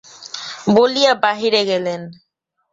বলিয়া 0.75 1.13
বাহিরে 1.23 1.61
গেলেন। 1.65 2.01